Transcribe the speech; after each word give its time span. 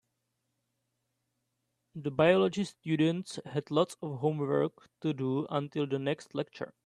The 1.93 2.09
biology 2.09 2.63
students 2.63 3.37
had 3.45 3.69
lots 3.69 3.97
of 4.01 4.17
homework 4.17 4.89
to 5.01 5.13
do 5.13 5.45
until 5.51 5.85
the 5.85 5.99
next 5.99 6.33
lecture. 6.33 6.73